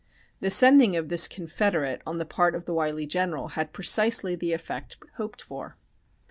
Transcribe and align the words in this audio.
The 0.39 0.49
sending 0.49 0.95
of 0.95 1.09
this 1.09 1.27
confederate 1.27 2.01
on 2.07 2.17
the 2.17 2.25
part 2.25 2.55
of 2.55 2.65
the 2.65 2.73
wily 2.73 3.05
General 3.05 3.49
had 3.49 3.71
precisely 3.71 4.35
the 4.35 4.51
effect 4.51 4.97
hoped 5.17 5.43
for. 5.43 5.77